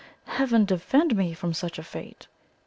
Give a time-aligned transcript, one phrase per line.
[0.25, 2.25] Heaven defend me from such a fate!"